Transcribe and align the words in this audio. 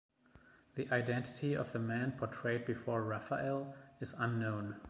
The 0.73 0.89
identity 0.91 1.53
of 1.55 1.73
the 1.73 1.77
man 1.79 2.13
portrayed 2.13 2.65
before 2.65 3.03
Raphael 3.03 3.75
is 3.99 4.15
unknown. 4.17 4.79